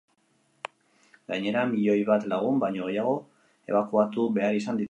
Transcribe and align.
Gainera, 1.33 1.65
milioi 1.73 1.99
bat 2.09 2.27
lagun 2.33 2.59
baino 2.65 2.89
gehiago 2.91 3.15
ebakuatu 3.73 4.31
behar 4.41 4.63
izan 4.63 4.71
dituzte. 4.71 4.79